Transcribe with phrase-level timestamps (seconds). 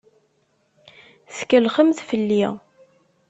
[1.37, 2.45] Tkellxemt fell-i.